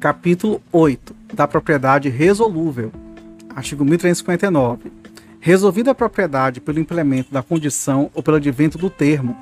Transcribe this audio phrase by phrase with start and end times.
[0.00, 2.90] Capítulo 8 da propriedade resolúvel.
[3.54, 4.90] Artigo 1359.
[5.38, 9.36] Resolvida a propriedade pelo implemento da condição ou pelo advento do termo,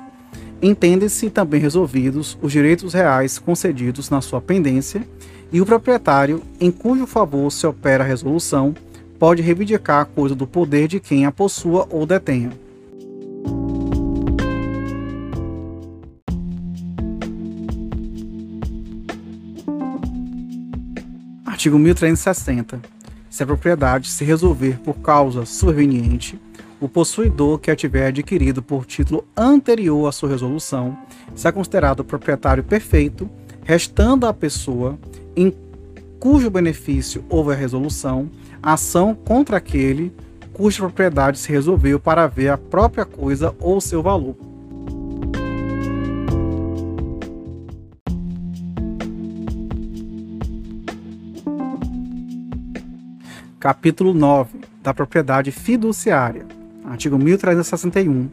[0.61, 5.01] entendem-se também resolvidos os direitos reais concedidos na sua pendência
[5.49, 8.75] e o proprietário, em cujo favor se opera a resolução,
[9.17, 12.51] pode reivindicar a coisa do poder de quem a possua ou detenha.
[21.59, 22.79] Artigo 1360.
[23.29, 26.39] Se a propriedade se resolver por causa superveniente,
[26.79, 30.97] o possuidor que a tiver adquirido por título anterior à sua resolução
[31.35, 33.29] será considerado proprietário perfeito,
[33.65, 34.97] restando à pessoa
[35.35, 35.53] em
[36.17, 38.29] cujo benefício houve a resolução
[38.63, 40.13] a ação contra aquele
[40.53, 44.48] cuja propriedade se resolveu para ver a própria coisa ou seu valor.
[53.69, 56.43] Capítulo 9 da propriedade fiduciária.
[56.83, 58.27] Artigo 1361.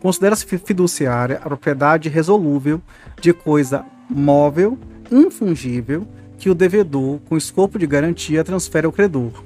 [0.00, 2.82] Considera-se fiduciária a propriedade resolúvel
[3.20, 4.76] de coisa móvel,
[5.12, 6.04] infungível,
[6.40, 9.44] que o devedor, com escopo de garantia, transfere ao credor.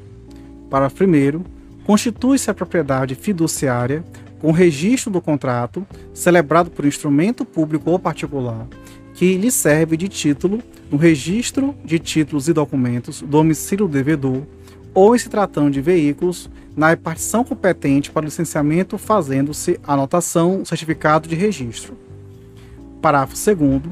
[0.71, 1.45] Parágrafo 1.
[1.84, 4.03] Constitui-se a propriedade fiduciária
[4.41, 8.67] com registro do contrato, celebrado por instrumento público ou particular,
[9.12, 14.43] que lhe serve de título no registro de títulos e documentos do domicílio do devedor,
[14.94, 21.28] ou em se tratando de veículos, na repartição competente para o licenciamento, fazendo-se anotação certificado
[21.28, 21.97] de registro.
[23.03, 23.83] Parágrafo 2.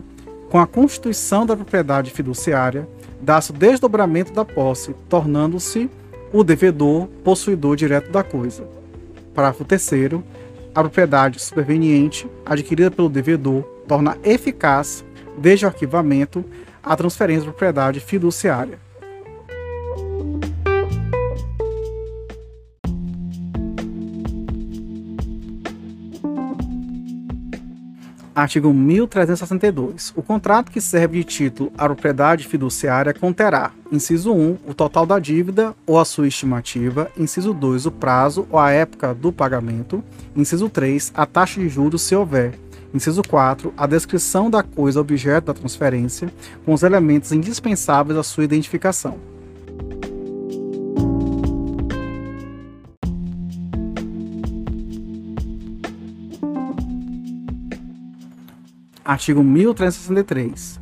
[0.49, 2.89] Com a constituição da propriedade fiduciária,
[3.21, 5.91] dá-se o desdobramento da posse, tornando-se
[6.33, 8.65] o devedor possuidor direto da coisa.
[9.35, 9.91] Parágrafo 3.
[10.75, 15.05] A propriedade superveniente adquirida pelo devedor torna eficaz,
[15.37, 16.45] desde o arquivamento,
[16.83, 18.86] a transferência da propriedade fiduciária.
[28.37, 30.13] Artigo 1362.
[30.15, 35.19] O contrato que serve de título à propriedade fiduciária conterá, inciso 1, o total da
[35.19, 40.05] dívida ou a sua estimativa, inciso 2, o prazo ou a época do pagamento,
[40.37, 42.59] inciso 3, a taxa de juros se houver,
[42.93, 46.31] inciso 4, a descrição da coisa objeto da transferência,
[46.67, 49.17] com os elementos indispensáveis à sua identificação.
[59.07, 60.81] Artigo 1363.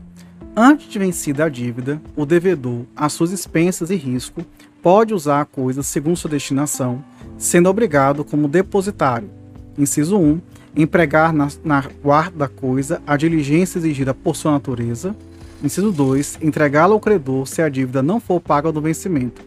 [0.56, 4.40] Antes de vencida a dívida, o devedor, às suas expensas e risco,
[4.82, 7.04] pode usar a coisa segundo sua destinação,
[7.36, 9.28] sendo obrigado como depositário.
[9.76, 10.40] Inciso 1.
[10.74, 15.14] Empregar na, na guarda da coisa a diligência exigida por sua natureza.
[15.62, 16.38] Inciso 2.
[16.40, 19.42] Entregá-la ao credor se a dívida não for paga no vencimento.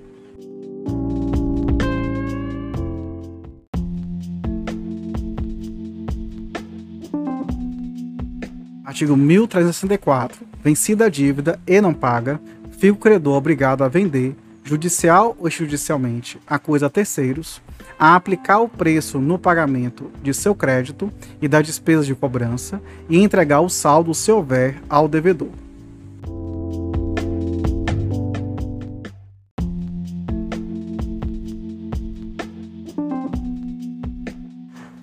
[8.97, 10.44] Artigo 1364.
[10.63, 12.41] Vencida a dívida e não paga,
[12.80, 17.62] fica o credor obrigado a vender, judicial ou extrajudicialmente, a coisa a terceiros,
[18.00, 23.19] a aplicar o preço no pagamento de seu crédito e das despesas de cobrança e
[23.19, 25.52] entregar o saldo, se houver, ao devedor.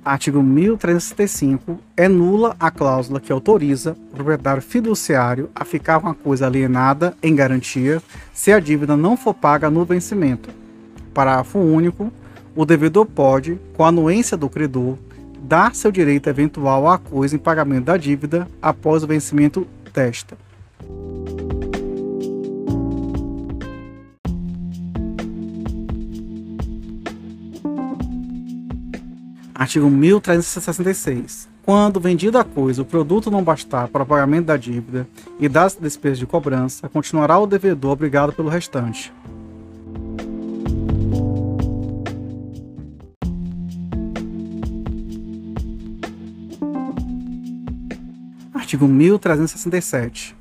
[0.05, 1.81] Artigo 1365.
[1.97, 7.17] É nula a cláusula que autoriza o proprietário fiduciário a ficar com a coisa alienada
[7.23, 10.51] em garantia se a dívida não for paga no vencimento.
[11.15, 12.13] Parágrafo único.
[12.55, 14.97] O devedor pode, com a anuência do credor,
[15.43, 20.37] dar seu direito eventual à coisa em pagamento da dívida após o vencimento desta.
[29.65, 31.49] Artigo 1366.
[31.63, 35.09] Quando vendida a coisa, o produto não bastar para o pagamento da dívida
[35.41, 39.11] e das despesas de cobrança, continuará o devedor obrigado pelo restante.
[48.53, 50.37] Artigo 1367.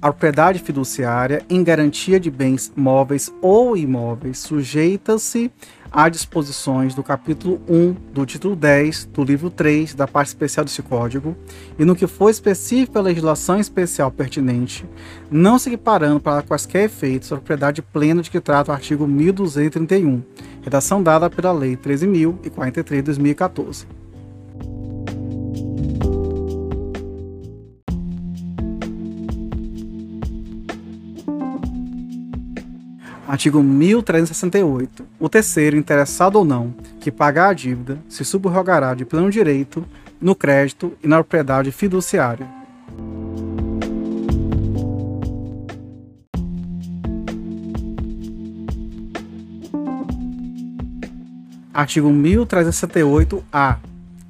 [0.00, 5.50] A propriedade fiduciária em garantia de bens móveis ou imóveis sujeita-se
[5.90, 10.82] a disposições do capítulo 1 do título 10 do livro 3 da parte especial desse
[10.82, 11.36] código
[11.78, 14.84] e no que for específico pela legislação especial pertinente,
[15.30, 20.22] não se equiparando para quaisquer efeitos a propriedade plena de que trata o artigo 1231,
[20.62, 23.86] redação dada pela Lei 13.043 de 2014.
[33.28, 35.04] Artigo 1368.
[35.20, 39.84] O terceiro, interessado ou não, que pagar a dívida, se subrogará de pleno direito
[40.18, 42.48] no crédito e na propriedade fiduciária.
[51.74, 53.76] Artigo 1368-A.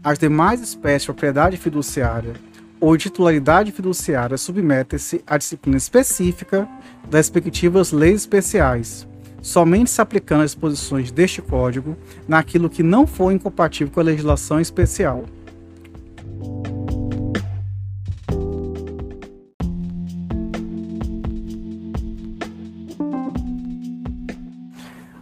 [0.02, 2.47] As demais espécies de propriedade fiduciária
[2.80, 6.68] ou de titularidade fiduciária submetem-se à disciplina específica
[7.04, 9.06] das respectivas leis especiais,
[9.42, 11.96] somente se aplicando as disposições deste Código
[12.26, 15.24] naquilo que não for incompatível com a legislação especial.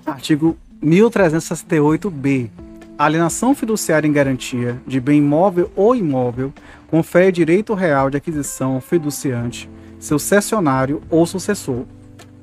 [0.04, 2.50] Artigo 1368-B.
[2.98, 6.52] A alienação fiduciária em garantia de bem imóvel ou imóvel
[6.88, 9.68] confere direito real de aquisição fiduciante,
[9.98, 11.84] seu cessionário ou sucessor.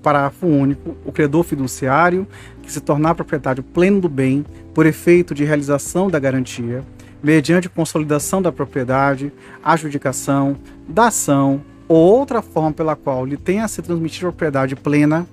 [0.02, 0.98] Parágrafo único.
[1.06, 2.28] O credor fiduciário,
[2.62, 6.84] que se tornar proprietário pleno do bem por efeito de realização da garantia,
[7.22, 9.32] mediante consolidação da propriedade,
[9.64, 10.58] adjudicação,
[10.88, 15.26] dação ou outra forma pela qual lhe tenha sido transmitida propriedade plena,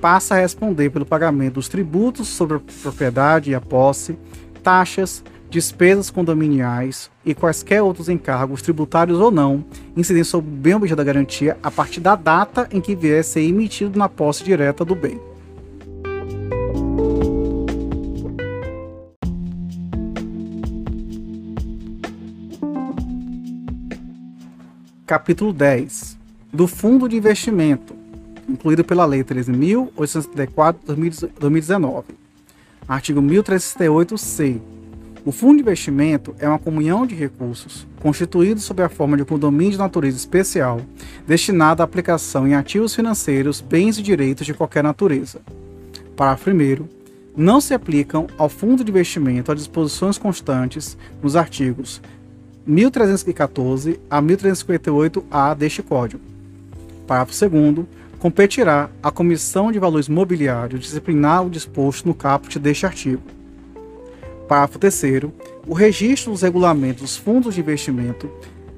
[0.00, 4.18] passa a responder pelo pagamento dos tributos sobre a propriedade e a posse,
[4.62, 9.64] taxas, despesas condominiais e quaisquer outros encargos, tributários ou não,
[9.96, 13.24] incidentes sobre o bem objeto da garantia a partir da data em que vier a
[13.24, 15.20] ser emitido na posse direta do bem.
[25.04, 26.16] Capítulo 10
[26.52, 27.96] do Fundo de Investimento,
[28.48, 32.04] incluído pela Lei 13.874-2019.
[32.86, 34.79] Artigo 1368-C
[35.24, 39.26] o fundo de investimento é uma comunhão de recursos, constituído sob a forma de um
[39.26, 40.80] condomínio de natureza especial,
[41.26, 45.42] destinado à aplicação em ativos financeiros, bens e direitos de qualquer natureza.
[46.16, 46.88] Parágrafo 1.
[47.36, 52.00] Não se aplicam ao fundo de investimento as disposições constantes nos artigos
[52.66, 56.22] 1314 a 1358-A deste Código.
[57.06, 57.86] Parágrafo 2.
[58.18, 63.39] Competirá à Comissão de Valores Mobiliários disciplinar o disposto no caput deste artigo.
[64.50, 65.30] Parágrafo 3
[65.68, 68.28] o registro dos regulamentos dos fundos de investimento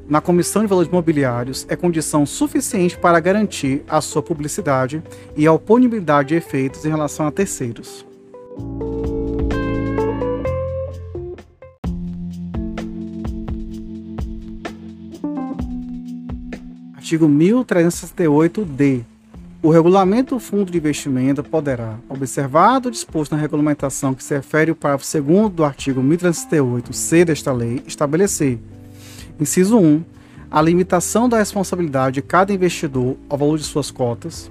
[0.07, 5.03] na Comissão de Valores Mobiliários é condição suficiente para garantir a sua publicidade
[5.35, 8.05] e a oponibilidade de efeitos em relação a terceiros.
[16.95, 19.07] Artigo 1368-D
[19.63, 24.71] o regulamento do fundo de investimento poderá, observado o disposto na regulamentação que se refere
[24.71, 28.59] ao parágrafo 2 do artigo 1368-C desta lei, estabelecer,
[29.39, 30.03] inciso 1,
[30.51, 34.51] a limitação da responsabilidade de cada investidor ao valor de suas cotas,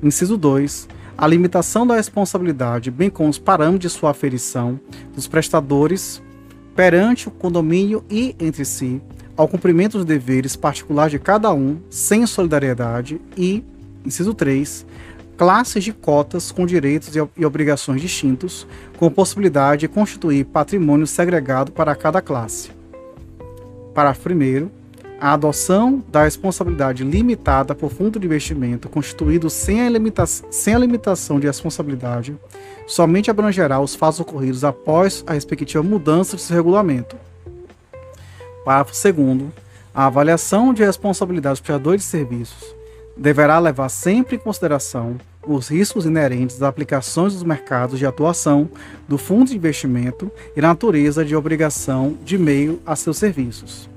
[0.00, 4.78] inciso 2, a limitação da responsabilidade, bem como os parâmetros de sua aferição
[5.16, 6.22] dos prestadores
[6.76, 9.02] perante o condomínio e entre si,
[9.36, 13.64] ao cumprimento dos deveres particulares de cada um, sem solidariedade e,
[14.04, 14.84] Inciso 3.
[15.36, 18.66] Classes de cotas com direitos e obrigações distintos,
[18.98, 22.70] com possibilidade de constituir patrimônio segregado para cada classe.
[23.94, 24.70] Parágrafo 1.
[25.20, 30.78] A adoção da responsabilidade limitada por fundo de investimento constituído sem a, limita sem a
[30.78, 32.36] limitação de responsabilidade
[32.86, 37.16] somente abrangerá os fatos ocorridos após a respectiva mudança de seu regulamento.
[38.64, 39.50] Parágrafo 2.
[39.94, 42.83] A avaliação de responsabilidade dos prestadores de serviços
[43.16, 45.16] deverá levar sempre em consideração
[45.46, 48.68] os riscos inerentes às aplicações dos mercados de atuação
[49.06, 53.88] do fundo de investimento e natureza de obrigação de meio a seus serviços.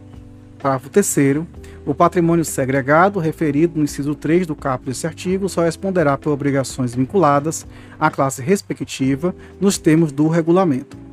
[0.60, 1.46] Parágrafo 3
[1.86, 6.94] o patrimônio segregado referido no inciso 3 do caput desse artigo só responderá por obrigações
[6.94, 7.66] vinculadas
[7.98, 11.07] à classe respectiva nos termos do regulamento.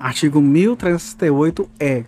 [0.00, 2.06] Artigo 1368-E.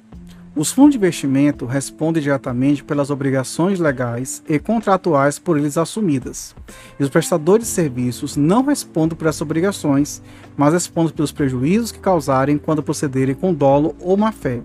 [0.56, 6.54] Os fundos de investimento respondem diretamente pelas obrigações legais e contratuais por eles assumidas.
[6.98, 10.22] E os prestadores de serviços não respondem por essas obrigações,
[10.56, 14.62] mas respondem pelos prejuízos que causarem quando procederem com dolo ou má-fé.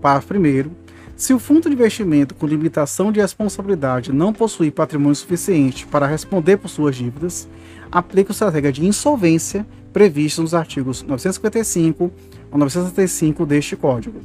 [0.00, 0.70] Parágrafo 1.
[1.16, 6.58] Se o fundo de investimento com limitação de responsabilidade não possuir patrimônio suficiente para responder
[6.58, 7.48] por suas dívidas,
[7.90, 12.12] aplica-se a regra de insolvência prevista nos artigos 955
[12.50, 14.20] ao 965 deste Código.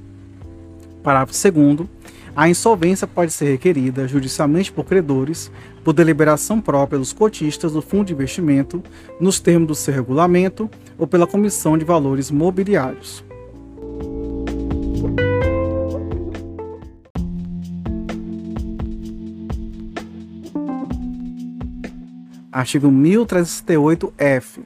[1.04, 1.90] Parágrafo 2
[2.34, 5.52] a insolvência pode ser requerida judicialmente por credores,
[5.84, 8.82] por deliberação própria dos cotistas do fundo de investimento,
[9.20, 13.24] nos termos do seu regulamento, ou pela Comissão de Valores Mobiliários.
[22.50, 24.62] Artigo 1308-F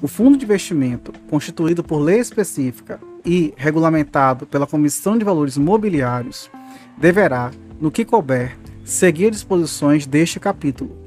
[0.00, 6.50] o fundo de investimento, constituído por lei específica e regulamentado pela Comissão de Valores Mobiliários,
[6.98, 7.50] deverá,
[7.80, 11.05] no que couber, seguir disposições deste capítulo,